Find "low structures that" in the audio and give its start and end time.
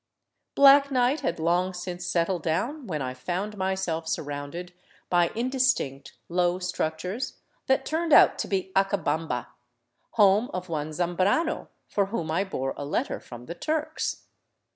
6.27-7.85